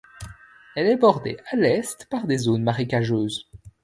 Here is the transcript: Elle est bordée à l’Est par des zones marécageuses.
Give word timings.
Elle 0.75 0.87
est 0.87 0.95
bordée 0.97 1.37
à 1.51 1.55
l’Est 1.55 2.07
par 2.09 2.25
des 2.25 2.39
zones 2.39 2.63
marécageuses. 2.63 3.47